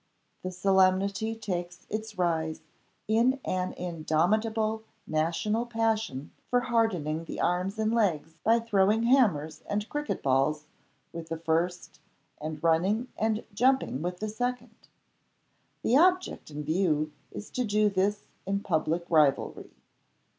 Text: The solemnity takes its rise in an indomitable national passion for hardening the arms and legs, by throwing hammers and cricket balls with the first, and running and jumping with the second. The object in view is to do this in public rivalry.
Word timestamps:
The 0.41 0.49
solemnity 0.49 1.35
takes 1.35 1.85
its 1.87 2.17
rise 2.17 2.61
in 3.07 3.39
an 3.45 3.73
indomitable 3.73 4.81
national 5.05 5.67
passion 5.67 6.31
for 6.49 6.61
hardening 6.61 7.25
the 7.25 7.39
arms 7.39 7.77
and 7.77 7.93
legs, 7.93 8.33
by 8.43 8.61
throwing 8.61 9.03
hammers 9.03 9.61
and 9.69 9.87
cricket 9.89 10.23
balls 10.23 10.65
with 11.13 11.29
the 11.29 11.37
first, 11.37 11.99
and 12.39 12.63
running 12.63 13.09
and 13.15 13.43
jumping 13.53 14.01
with 14.01 14.19
the 14.21 14.29
second. 14.29 14.73
The 15.83 15.97
object 15.97 16.49
in 16.49 16.63
view 16.63 17.11
is 17.31 17.51
to 17.51 17.63
do 17.63 17.87
this 17.87 18.23
in 18.47 18.61
public 18.61 19.05
rivalry. 19.07 19.69